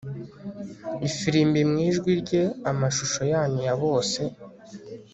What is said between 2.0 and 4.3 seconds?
rye Amashusho yanyuma ya bose